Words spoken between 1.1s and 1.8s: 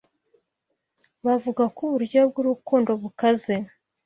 Bavuga